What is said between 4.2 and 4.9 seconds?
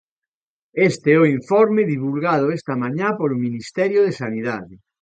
Sanidade.